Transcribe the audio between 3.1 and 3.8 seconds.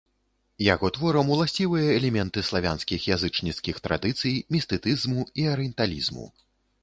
язычніцкіх